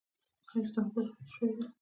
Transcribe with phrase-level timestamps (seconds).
[0.51, 1.65] ایا ستا مبایل خراب شوی ده؟